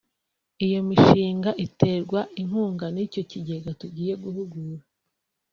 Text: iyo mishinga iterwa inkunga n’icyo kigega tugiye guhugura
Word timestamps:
iyo 0.65 0.79
mishinga 0.87 1.51
iterwa 1.65 2.19
inkunga 2.41 2.85
n’icyo 2.95 3.21
kigega 3.29 3.69
tugiye 3.81 4.13
guhugura 4.23 4.83